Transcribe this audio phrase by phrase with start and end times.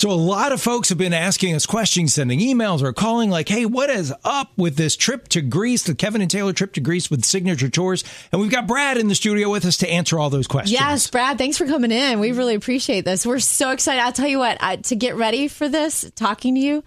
[0.00, 3.50] So a lot of folks have been asking us questions, sending emails or calling like,
[3.50, 6.80] "Hey, what is up with this trip to Greece, the Kevin and Taylor trip to
[6.80, 8.02] Greece with Signature Tours?"
[8.32, 10.72] And we've got Brad in the studio with us to answer all those questions.
[10.72, 12.18] Yes, Brad, thanks for coming in.
[12.18, 13.26] We really appreciate this.
[13.26, 14.00] We're so excited.
[14.00, 16.82] I'll tell you what, I, to get ready for this, talking to you,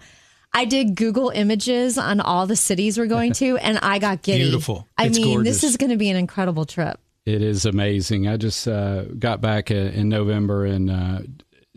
[0.52, 4.42] I did Google images on all the cities we're going to, and I got giddy.
[4.42, 4.88] Beautiful.
[4.98, 5.60] I It's mean, gorgeous.
[5.60, 6.98] this is going to be an incredible trip.
[7.26, 8.26] It is amazing.
[8.26, 11.20] I just uh, got back uh, in November and uh,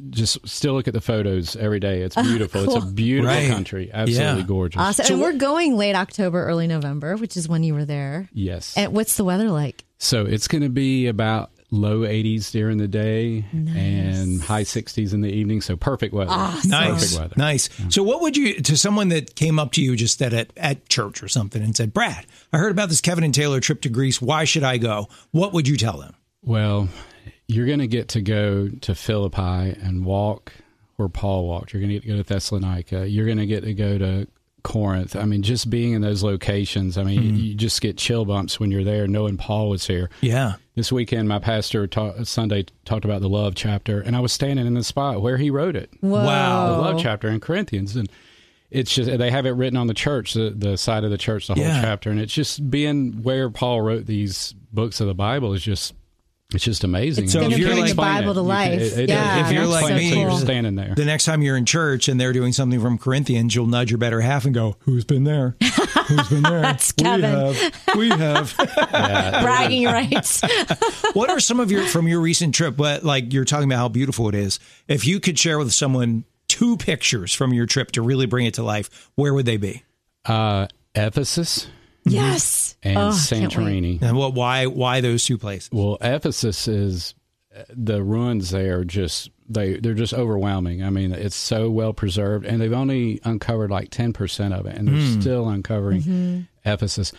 [0.10, 2.02] just still look at the photos every day.
[2.02, 2.64] It's oh, beautiful.
[2.64, 3.50] It's a beautiful Right.
[3.50, 3.90] country.
[3.94, 4.46] Absolutely Yeah.
[4.48, 4.80] gorgeous.
[4.80, 5.14] Awesome.
[5.14, 8.30] and we're going late October, early November, which is when you were there.
[8.34, 8.74] Yes.
[8.78, 9.84] And what's the weather like?
[9.98, 15.22] So it's going to be about low 80s during the day and high 60s in
[15.22, 15.60] the evening.
[15.62, 16.32] So perfect weather.
[16.32, 16.70] Awesome.
[16.70, 17.34] Nice, Perfect weather.
[17.36, 17.70] nice.
[17.90, 20.88] So, what would you to someone that came up to you just at, at at
[20.88, 23.90] church or something and said, "Brad, I heard about this Kevin and Taylor trip to
[23.90, 24.22] Greece.
[24.22, 26.14] Why should I go?" What would you tell them?
[26.44, 26.88] Well,
[27.48, 29.40] you're going to get to go to Philippi
[29.82, 30.54] and walk
[30.98, 31.74] where Paul walked.
[31.74, 33.08] You're going to get to go to Thessalonica.
[33.08, 34.28] You're going to get to go to
[34.64, 35.16] Corinth.
[35.16, 37.36] I mean, just being in those locations, I mean, Mm-hmm.
[37.38, 40.10] you just get chill bumps when you're there knowing Paul was here.
[40.22, 44.34] Yeah, This weekend, my pastor ta- Sunday talked about the love chapter, and I was
[44.34, 45.90] standing in the spot where he wrote it.
[46.02, 46.26] Whoa.
[46.26, 46.76] Wow.
[46.76, 48.10] The love chapter in Corinthians, and
[48.72, 51.48] it's just they have it written on the church, the, the side of the church,
[51.48, 51.82] the whole Yeah.
[51.82, 55.94] chapter, and it's just being where Paul wrote these books of the Bible is just.
[56.54, 57.26] It's just amazing.
[57.26, 58.80] It's So gonna if you're bring like- the Bible to life.
[58.80, 59.42] it- it yeah.
[59.42, 59.48] is.
[59.48, 60.96] If you're You like can't me, explain it, you're standing there.
[60.96, 63.98] the next time you're in church and they're doing something from Corinthians, you'll nudge your
[63.98, 65.58] better half and go, "Who's been there?
[66.08, 66.62] Who's been there?
[66.62, 67.30] That's we Kevin.
[67.32, 67.96] have.
[67.98, 68.56] We have."
[68.92, 70.42] Bragging rights.
[71.14, 72.78] what are some of your from your recent trip?
[72.78, 74.60] But like you're talking about how beautiful it is.
[74.88, 78.54] If you could share with someone two pictures from your trip to really bring it
[78.54, 79.84] to life, where would they be?
[80.26, 81.68] Uh, Ephesus
[82.12, 82.76] yes.
[82.84, 83.10] and Oh.
[83.12, 84.02] Santorini.
[84.02, 84.34] And what?
[84.34, 84.66] Why?
[84.66, 85.70] Why those two places?
[85.72, 87.16] Well, Ephesus is
[87.70, 88.80] the ruins there.
[88.80, 90.84] are Just they they're just overwhelming.
[90.84, 94.78] I mean, it's so well preserved, and they've only uncovered like ten percent of it,
[94.78, 96.42] and they're still uncovering Mm-hmm.
[96.70, 97.14] Ephesus.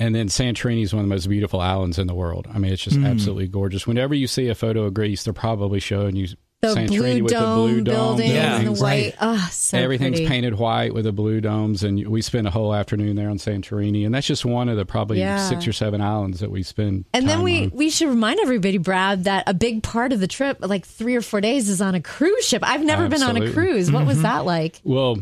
[0.00, 2.46] And then Santorini is one of the most beautiful islands in the world.
[2.54, 3.84] I mean, it's just absolutely gorgeous.
[3.84, 6.28] Whenever you see a photo of Greece, they're probably showing you
[6.60, 8.80] The Santorini blue with dome the blue dome building Yeah, and the right.
[8.80, 9.14] white.
[9.20, 10.26] Oh, so Everything's pretty.
[10.26, 14.04] painted white with the blue domes, and we spent a whole afternoon there on Santorini,
[14.04, 15.36] and that's just one of the probably Yeah.
[15.48, 17.04] six or seven islands that we spend.
[17.14, 17.70] And then we on.
[17.74, 21.22] we should remind everybody, Brad, that a big part of the trip, like three or
[21.22, 22.64] four days, is on a cruise ship.
[22.66, 23.92] I've never been on a cruise.
[23.92, 24.22] What was mm-hmm.
[24.24, 24.80] that like?
[24.82, 25.18] well,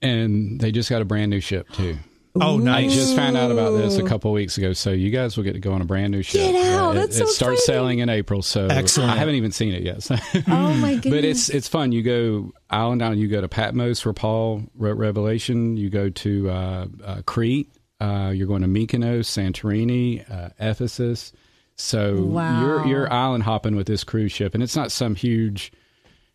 [0.00, 1.98] and they just got a brand new ship too.
[2.34, 2.92] Oh, nice.
[2.92, 5.54] I just found out about this a couple weeks ago, so you guys will get
[5.54, 6.52] to go on a brand new ship.
[6.52, 6.94] Get out.
[6.94, 7.74] Yeah, it, That's so it starts exciting.
[7.80, 9.10] sailing in April, so Excellent.
[9.10, 10.02] I haven't even seen it yet.
[10.02, 10.16] so-
[10.46, 11.04] Oh my goodness!
[11.14, 11.90] but it's it's fun.
[11.92, 13.18] You go island down.
[13.18, 15.76] You go to Patmos, where Paul wrote Revelation.
[15.76, 17.70] You go to uh, uh, Crete.
[18.00, 21.32] Uh, you're going to Mykonos, Santorini, uh, Ephesus.
[21.76, 22.60] So Wow.
[22.60, 25.72] you're you're island hopping with this cruise ship, and it's not some huge,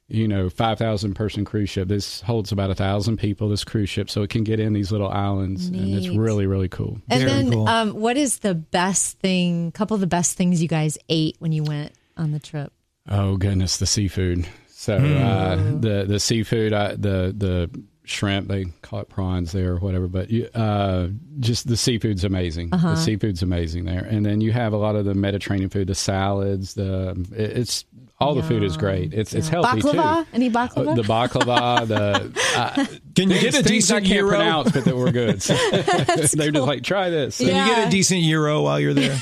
[0.09, 1.87] you know, five thousand person cruise ship.
[1.87, 3.49] This holds about a thousand people.
[3.49, 6.67] This cruise ship, so it can get in these little islands, and it's really really
[6.69, 6.99] cool.
[7.09, 7.67] and Very then, cool.
[7.67, 9.71] um, what is the best thing?
[9.71, 12.71] Couple of the best things you guys ate when you went on the trip.
[13.09, 14.47] Oh goodness, the seafood.
[14.69, 15.23] So Hmm.
[15.23, 17.69] uh, the the seafood, uh, the the
[18.05, 21.07] shrimp they call it prawns there or whatever, but you, uh,
[21.39, 22.67] just the seafood's amazing.
[22.73, 22.89] Uh-huh.
[22.89, 25.95] The seafood's amazing there, and then you have a lot of the Mediterranean food, the
[25.95, 27.85] salads, the it- it's
[28.23, 29.13] all the food is great.
[29.13, 30.23] It's it's healthy baklava?
[30.23, 30.29] too.
[30.33, 30.95] Any Uh, baklava?
[30.95, 32.85] the baklava, the uh,
[33.15, 34.29] Can you get a things I decent can't gyro?
[34.29, 35.39] pronounce, but that were good.
[35.41, 39.21] They're just like try this, Can you get a decent gyro while you're there?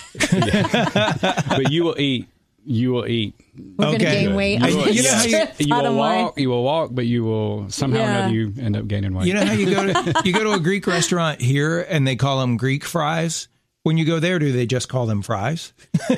[1.50, 2.28] but you will eat.
[2.64, 3.34] You will eat.
[3.78, 3.98] We're okay.
[3.98, 4.60] gonna gain weight.
[4.60, 6.40] You on know- you know how you- You will walk.
[6.40, 9.28] You will walk, but you will somehow or another you end up gaining weight.
[9.28, 12.16] You know how you go to you go to a Greek restaurant here and they
[12.16, 13.48] call them Greek fries.
[13.84, 15.74] When you go there, do they just call them fries?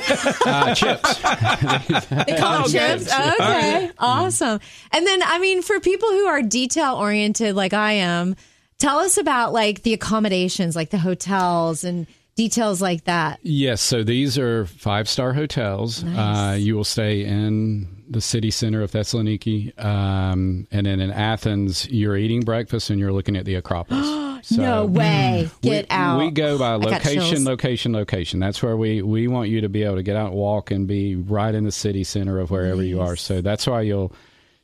[0.45, 1.19] uh, chips.
[1.23, 3.11] They call them chips.
[3.13, 4.59] Okay, awesome.
[4.91, 8.35] And then, I mean, for people who are detail oriented like I am,
[8.79, 13.39] tell us about like the accommodations, like the hotels and details like that.
[13.43, 16.03] Yes, so these are five star hotels.
[16.03, 21.89] Uh, you will stay in the city center of Thessaloniki, um, and then in Athens,
[21.89, 24.05] you're eating breakfast and you're looking at the Acropolis.
[24.43, 25.49] So, no way.
[25.63, 26.19] we- Get out.
[26.19, 28.39] We go by location, location, location.
[28.39, 30.85] That's where we we want you to be able to get out and walk and
[30.87, 33.15] be right in the city center of wherever you are.
[33.15, 34.13] So that's why you'll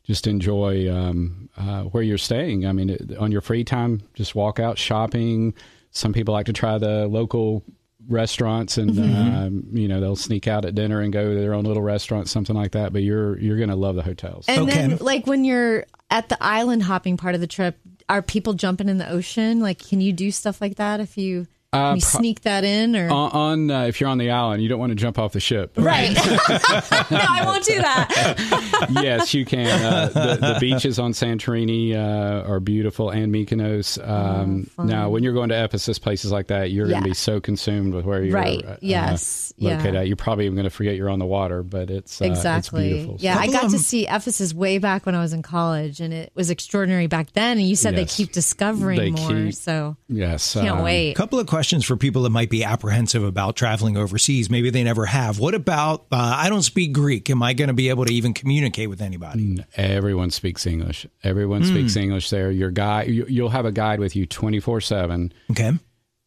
[0.03, 2.65] just enjoy um, uh, where you're staying.
[2.65, 5.53] I mean, it- on your free time, just walk out shopping.
[5.91, 7.63] Some people like to try the local
[8.07, 9.35] restaurants, and Mm-hmm.
[9.35, 12.27] um, you know they'll sneak out at dinner and go to their own little restaurant,
[12.27, 12.91] something like that.
[12.91, 14.45] But you're you're going to love the hotels.
[14.47, 14.73] And Okay.
[14.87, 17.77] then, like when you're at the island hopping part of the trip,
[18.09, 19.61] are people jumping in the ocean?
[19.61, 23.11] Like, can you do stuff like that if you Uh, you sneak that in, or
[23.11, 25.39] on, on uh, if you're on the island, you don't want to jump off the
[25.39, 26.15] ship, right?
[27.11, 28.87] no, I won't do that.
[29.03, 29.67] yes, you can.
[29.67, 33.99] Uh, the, the, beaches on Santorini uh, are beautiful, and Mykonos.
[34.03, 36.93] Um, oh, now, when you're going to Ephesus, places like that, you're yeah.
[36.93, 38.65] going to be so consumed with where you're right.
[38.65, 39.99] Uh, yes, located yeah.
[39.99, 40.07] at.
[40.07, 42.87] You're probably even going to forget you're on the water, but it's exactly.
[42.87, 43.17] It's beautiful.
[43.19, 46.31] Yeah, I got to see Ephesus way back when I was in college, and it
[46.33, 47.59] was extraordinary back then.
[47.59, 48.17] And you said yes.
[48.17, 51.11] they keep discovering they more, keep, so yes, can't um, wait.
[51.11, 54.49] A couple of questions questions for people that might be apprehensive about traveling overseas.
[54.49, 55.39] Maybe they never have.
[55.39, 57.29] What about, uh, I don't speak Greek.
[57.29, 59.57] Am I going to be able to even communicate with anybody?
[59.75, 61.05] Everyone speaks English.
[61.21, 61.67] Everyone mm.
[61.67, 62.49] speaks English there.
[62.49, 65.33] Your guy, you'll have a guide with you 24 7.
[65.51, 65.73] Okay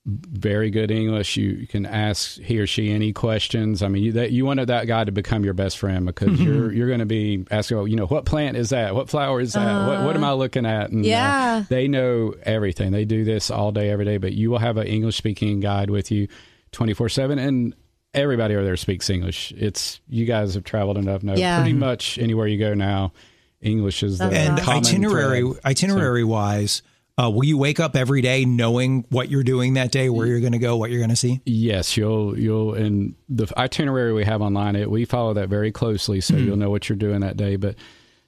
[0.05, 1.37] very good English.
[1.37, 3.83] You can ask he or she any questions.
[3.83, 6.43] I mean, you, that, you wanted that guy to become your best friend because mm-hmm.
[6.43, 8.95] you're you're going to be asking, oh, you know, what plant is that?
[8.95, 9.67] What flower is that?
[9.67, 10.91] Uh, what, what, am I looking at?
[10.91, 12.91] And, uh, yeah, uh, they know everything.
[12.91, 14.17] They do this all day, every day.
[14.19, 16.27] But you will have an English speaking guide with you,
[16.73, 17.75] twenty four seven, and
[18.13, 19.53] everybody over there speaks English.
[19.57, 21.61] It's you guys have traveled enough, know yeah.
[21.61, 23.13] pretty much anywhere you go now.
[23.61, 25.61] English is the and itinerary thread.
[25.65, 26.83] itinerary so, wise
[27.21, 30.41] uh, will you wake up every day knowing what you're doing that day, where you're
[30.41, 31.41] going to go, what you're going to see?
[31.45, 34.77] Yes, you'll you'll and the itinerary we have online.
[34.77, 36.47] It we follow that very closely, so mm-hmm.
[36.47, 37.57] you'll know what you're doing that day.
[37.57, 37.77] But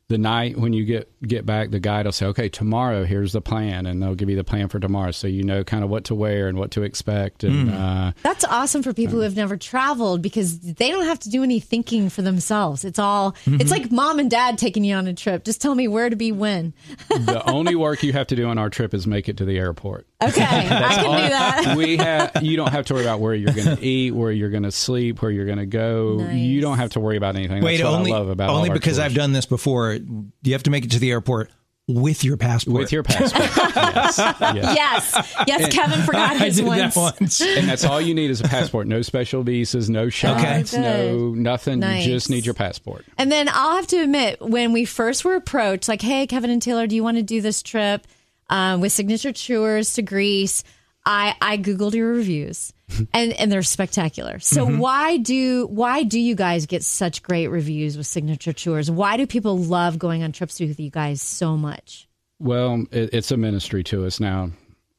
[0.08, 3.40] the night when you get get back, the guide will say, "Okay, tomorrow here's the
[3.40, 6.04] plan," and they'll give you the plan for tomorrow, so you know kind of what
[6.04, 7.42] to wear and what to expect.
[7.42, 7.74] And mm.
[7.74, 11.30] uh, that's awesome for people uh, who have never traveled because they don't have to
[11.30, 12.84] do any thinking for themselves.
[12.84, 13.60] It's all mm-hmm.
[13.60, 15.44] it's like mom and dad taking you on a trip.
[15.44, 16.74] Just tell me where to be when.
[17.08, 19.58] the only work you have to do on our trip is make it to the
[19.58, 20.06] airport.
[20.28, 21.76] Okay, I can all, do that.
[21.76, 24.50] we have you don't have to worry about where you're going to eat, where you're
[24.50, 26.16] going to sleep, where you're going to go.
[26.16, 26.36] Nice.
[26.36, 27.62] You don't have to worry about anything.
[27.62, 29.92] Wait, That's only, only because I've done this before.
[29.94, 31.50] You have to make it to the airport
[31.86, 32.78] with your passport.
[32.78, 33.42] With your passport.
[33.76, 34.18] yes.
[34.18, 35.34] yes.
[35.46, 35.72] Yes.
[35.72, 36.94] Kevin forgot his once.
[36.94, 37.40] That once.
[37.40, 38.86] and that's all you need is a passport.
[38.86, 40.80] No special visas, no shots, okay.
[40.80, 41.80] no nothing.
[41.80, 42.06] Nice.
[42.06, 43.04] You just need your passport.
[43.18, 46.62] And then I'll have to admit, when we first were approached, like, hey, Kevin and
[46.62, 48.06] Taylor, do you want to do this trip
[48.54, 50.62] um, with signature tours to Greece?
[51.06, 52.72] I, I Googled your reviews
[53.12, 54.38] and and they're spectacular.
[54.38, 54.78] So mm-hmm.
[54.78, 58.90] why do why do you guys get such great reviews with signature tours?
[58.90, 62.08] Why do people love going on trips with you guys so much?
[62.38, 64.50] Well, it, it's a ministry to us now.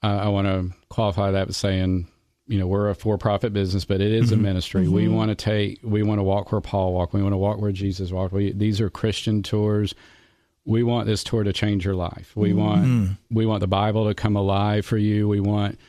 [0.03, 2.07] Uh, I want to qualify that by saying,
[2.47, 4.39] you know, we're a for-profit business, but it is mm-hmm.
[4.39, 4.83] a ministry.
[4.83, 4.93] Mm-hmm.
[4.93, 7.13] We want to take, we want to walk where Paul walked.
[7.13, 8.33] We want to walk where Jesus walked.
[8.33, 9.95] We, these are Christian tours.
[10.65, 12.35] We want this tour to change your life.
[12.35, 13.13] We want, mm-hmm.
[13.35, 15.27] we want the Bible to come alive for you.
[15.27, 15.79] We want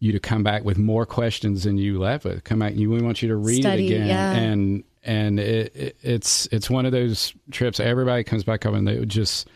[0.00, 2.44] you to come back with more questions than you left with.
[2.44, 4.32] Come back, you we want you to read Study, it again, yeah.
[4.32, 7.80] and and it, it, it's it's one of those trips.
[7.80, 9.48] Everybody comes back up and they just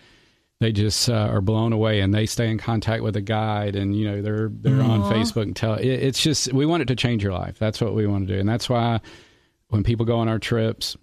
[0.61, 3.95] they just uh, are blown away, and they stay in contact with a guide, and
[3.95, 4.89] you know they're they're Aww.
[4.89, 5.75] on Facebook and tell.
[5.75, 7.59] It, it's just we want it to change your life.
[7.59, 9.01] That's what we want to do, and that's why
[9.69, 10.97] when people go on our trips,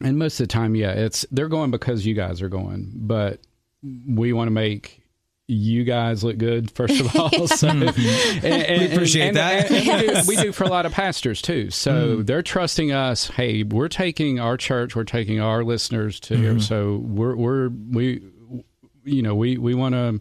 [0.00, 3.40] and most of the time, yeah, it's they're going because you guys are going, but
[3.82, 5.04] we want to make
[5.46, 9.84] you guys look good first of all so and, and, we appreciate and, that and,
[9.84, 10.26] yes.
[10.26, 12.26] we, do, we, do, for a lot of pastors too so mm.
[12.26, 16.38] they're trusting us hey we're taking our church we're taking our listeners to mm.
[16.38, 18.22] here so we're we're we
[19.04, 20.18] you know we we want to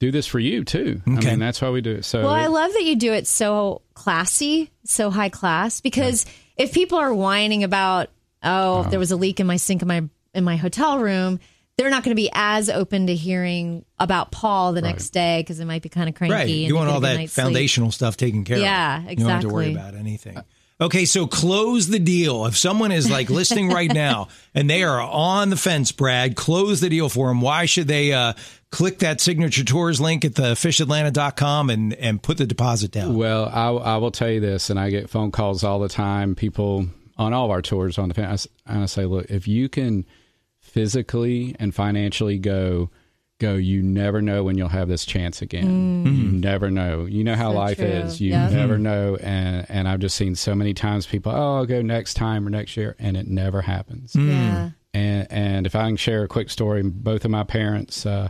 [0.00, 1.28] do this for you too okay.
[1.28, 3.28] i mean that's why we do it so well i love that you do it
[3.28, 6.64] so classy so high class because yeah.
[6.64, 8.10] if people are whining about
[8.44, 11.40] oh, if there was a leak in my sink in my in my hotel room
[11.76, 14.90] they're not going to be as open to hearing about Paul the right.
[14.90, 16.34] next day because it might be kind of cranky.
[16.34, 16.48] Right.
[16.48, 17.96] You want all that foundational sleep.
[17.96, 19.04] stuff taken care yeah, of.
[19.04, 19.16] Yeah, exactly.
[19.16, 20.38] You don't have to worry about anything.
[20.80, 22.46] Okay, so close the deal.
[22.46, 26.80] If someone is like listening right now and they are on the fence, Brad, close
[26.80, 27.40] the deal for them.
[27.40, 28.34] Why should they uh,
[28.70, 33.16] click that signature tours link at the fishatlanta.com and, and put the deposit down?
[33.16, 36.34] Well, I, I will tell you this, and I get phone calls all the time.
[36.34, 39.68] People on all of our tours on the fence, and I say, look, if you
[39.68, 40.04] can–
[40.64, 42.90] physically and financially go
[43.38, 46.16] go you never know when you'll have this chance again mm.
[46.16, 47.86] you never know you know how so life true.
[47.86, 48.50] is you yep.
[48.50, 52.14] never know and and i've just seen so many times people oh i'll go next
[52.14, 54.26] time or next year and it never happens mm.
[54.26, 58.28] yeah and and if i can share a quick story both of my parents uh,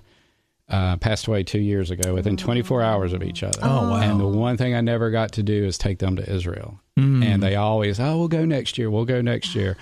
[0.68, 3.58] uh, passed away two years ago within 24 hours of each other.
[3.62, 3.96] Oh, wow.
[3.96, 6.80] And the one thing I never got to do is take them to Israel.
[6.98, 7.24] Mm.
[7.24, 8.90] And they always, oh, we'll go next year.
[8.90, 9.76] We'll go next year.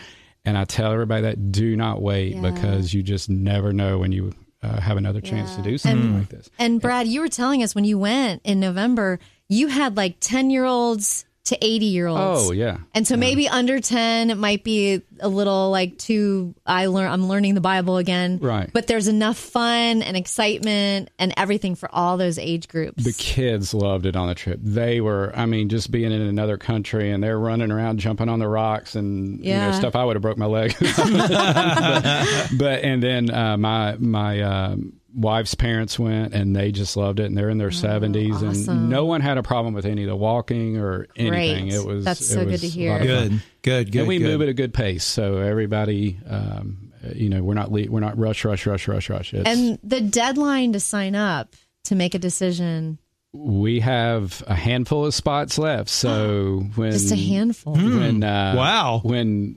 [0.44, 2.50] And I tell everybody that do not wait yeah.
[2.50, 5.56] because you just never know when you uh, have another chance yeah.
[5.56, 6.50] to do something and, like this.
[6.58, 10.50] And Brad, you were telling us when you went in November, you had like 10
[10.50, 12.48] year olds to 80 year olds.
[12.48, 12.78] Oh yeah.
[12.94, 17.26] And so maybe under 10 it might be a little like too I learn I'm
[17.26, 18.38] learning the Bible again.
[18.40, 18.70] Right.
[18.72, 23.02] But there's enough fun and excitement and everything for all those age groups.
[23.02, 24.60] The kids loved it on the trip.
[24.62, 28.38] They were, I mean, just being in another country and they're running around, jumping on
[28.38, 29.96] the rocks and you know stuff.
[29.96, 30.76] I would have broke my leg.
[30.80, 37.20] but, but- and then uh, my my um wife's parents went and they just loved
[37.20, 38.78] it and they're in their seventies awesome.
[38.78, 41.68] and no one had a problem with any of the walking or anything.
[41.68, 41.74] Great.
[41.74, 42.92] It was That's it so good to hear.
[42.92, 43.02] lot.
[43.02, 43.98] Good, good, good.
[44.00, 44.26] and we good.
[44.26, 48.16] move at a good pace, so everybody, um, you know, we're not le- we're not
[48.18, 49.34] rush, rush, rush, rush, rush.
[49.34, 51.54] It's, and the deadline to sign up
[51.84, 52.98] to make a decision
[53.34, 55.88] we have a handful of spots left.
[55.88, 57.72] So when just a handful.
[57.74, 59.00] when uh, Wow.
[59.04, 59.56] when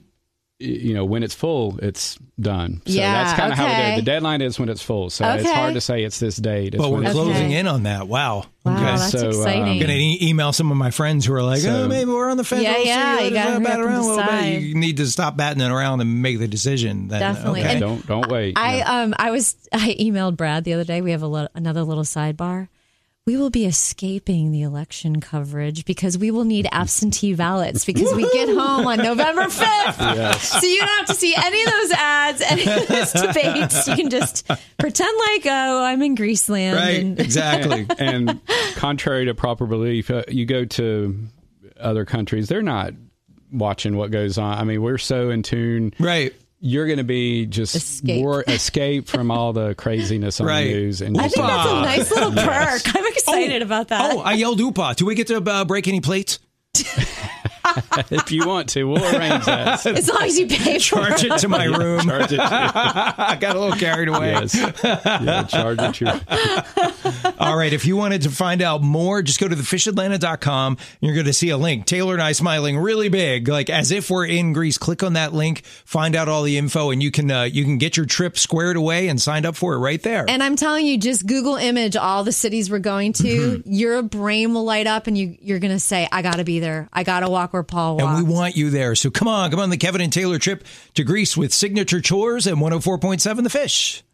[0.58, 2.80] you know when it's full, it's done.
[2.86, 3.96] So Yeah, that's kind of how we do it.
[3.96, 6.74] The deadline is when it's full, so it's hard to say it's this date.
[6.74, 7.18] It's Well, we're it's Okay.
[7.18, 8.08] closing in on that.
[8.08, 8.44] Wow.
[8.64, 8.84] Wow, okay.
[8.84, 9.62] that's So, um, exciting.
[9.64, 12.30] I'm gonna e- email some of my friends who are like, So- "Oh, maybe we're
[12.30, 12.62] on the fence.
[12.62, 14.62] Yeah, We'll yeah, Let you us gotta bat around a little bit.
[14.62, 17.08] You need to stop batting it around and make the decision.
[17.08, 17.60] Then, Definitely.
[17.60, 17.78] Okay.
[17.78, 18.54] Don't don't wait.
[18.58, 19.02] I Yeah.
[19.02, 21.00] um I was I emailed Brad the other day.
[21.02, 22.68] We have a little, another little sidebar.
[23.26, 28.22] We will be escaping the election coverage because we will need absentee ballots because we
[28.32, 29.98] get home on November 5th.
[30.16, 30.48] Yes.
[30.60, 33.88] So you don't have to see any of those ads, any of those debates.
[33.88, 34.46] You can just
[34.78, 36.76] pretend like, oh, I'm in Greaseland.
[36.76, 37.00] right.
[37.00, 37.86] And Exactly.
[37.98, 38.40] and
[38.76, 41.18] contrary to proper belief, uh, you go to
[41.80, 42.92] other countries, they're not
[43.50, 44.56] watching what goes on.
[44.56, 45.94] I mean, we're so in tune.
[45.98, 46.32] right.
[46.58, 48.20] You're going to be just Escape.
[48.22, 50.64] more escape from all the craziness on Right.
[50.64, 52.82] the news, and I think that's a nice little Yes.
[52.82, 52.96] perk.
[52.96, 54.12] I'm excited about that.
[54.14, 56.38] Oh, I yelled "Oopa." Do we get to uh, break any plates?
[58.10, 59.86] if you want to, we'll arrange that.
[59.86, 62.00] as long as you pay for Charge it to my room.
[62.08, 62.40] Charge it.
[62.40, 64.32] I got a little carried away.
[64.32, 64.54] yes.
[64.84, 65.94] Yeah, charge it.
[65.94, 67.72] To, All right.
[67.72, 70.72] If you wanted to find out more, just go to thefishatlanta.com.
[70.76, 71.86] And you're going to see a link.
[71.86, 74.78] Taylor and I smiling really big, like as if we're in Greece.
[74.78, 77.78] Click on that link, find out all the info, and you can uh, you can
[77.78, 80.24] get your trip squared away and signed up for it right there.
[80.28, 83.58] And I'm telling you, just Google image all the cities we're going to.
[83.58, 83.72] Mm-hmm.
[83.72, 86.88] Your brain will light up, and you you're gonna say, "I got to be there.
[86.92, 88.94] I got to walk where Paul walked." And we want you there.
[88.94, 92.46] So come on, come on the Kevin and Taylor trip to Greece with signature tours
[92.46, 94.04] and 104.7 The Fish.